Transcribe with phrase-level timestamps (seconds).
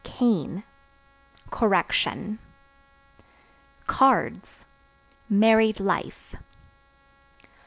[0.03, 0.63] Cane
[1.51, 2.39] Correction.
[3.85, 4.65] Cards
[5.29, 6.33] Married life.